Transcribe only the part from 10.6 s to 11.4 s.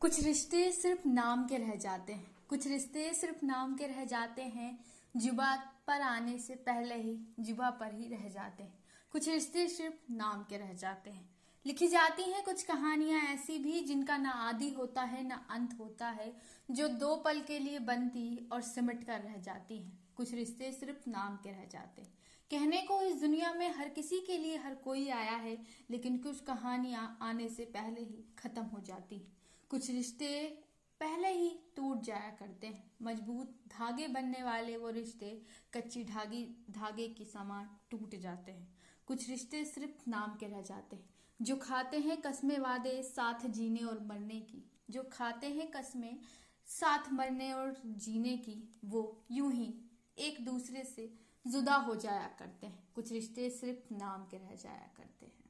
जाते हैं।